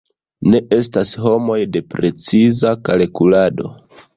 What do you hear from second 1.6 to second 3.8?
de preciza kalkulado.